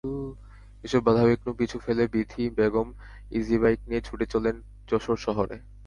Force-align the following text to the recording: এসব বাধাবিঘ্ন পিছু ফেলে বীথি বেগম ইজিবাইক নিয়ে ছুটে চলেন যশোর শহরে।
এসব 0.83 1.01
বাধাবিঘ্ন 1.03 1.47
পিছু 1.59 1.77
ফেলে 1.85 2.03
বীথি 2.13 2.43
বেগম 2.57 2.87
ইজিবাইক 3.31 3.79
নিয়ে 3.87 4.05
ছুটে 4.07 4.25
চলেন 4.33 4.55
যশোর 4.89 5.17
শহরে। 5.25 5.57